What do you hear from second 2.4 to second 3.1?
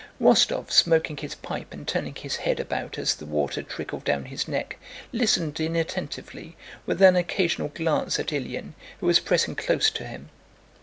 about